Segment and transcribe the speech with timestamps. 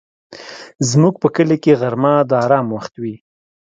[0.89, 3.15] زموږ په کلي کې غرمه د آرام وخت وي